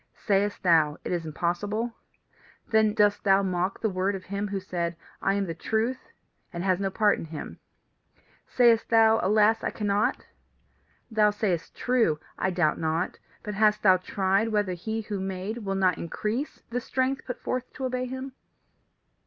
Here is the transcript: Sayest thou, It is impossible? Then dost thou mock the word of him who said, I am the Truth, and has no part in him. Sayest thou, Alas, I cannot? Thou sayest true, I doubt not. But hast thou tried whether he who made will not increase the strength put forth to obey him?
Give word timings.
Sayest 0.15 0.63
thou, 0.63 0.97
It 1.03 1.11
is 1.11 1.27
impossible? 1.27 1.93
Then 2.69 2.95
dost 2.95 3.23
thou 3.23 3.43
mock 3.43 3.79
the 3.81 3.89
word 3.91 4.15
of 4.15 4.23
him 4.25 4.47
who 4.47 4.59
said, 4.59 4.95
I 5.21 5.35
am 5.35 5.45
the 5.45 5.53
Truth, 5.53 6.07
and 6.51 6.63
has 6.63 6.79
no 6.79 6.89
part 6.89 7.19
in 7.19 7.25
him. 7.25 7.59
Sayest 8.47 8.89
thou, 8.89 9.19
Alas, 9.21 9.63
I 9.63 9.69
cannot? 9.69 10.25
Thou 11.11 11.29
sayest 11.29 11.75
true, 11.75 12.19
I 12.39 12.49
doubt 12.49 12.79
not. 12.79 13.19
But 13.43 13.53
hast 13.53 13.83
thou 13.83 13.97
tried 13.97 14.47
whether 14.47 14.73
he 14.73 15.01
who 15.01 15.19
made 15.19 15.59
will 15.59 15.75
not 15.75 15.99
increase 15.99 16.63
the 16.71 16.81
strength 16.81 17.25
put 17.27 17.39
forth 17.39 17.71
to 17.73 17.85
obey 17.85 18.05
him? 18.07 18.33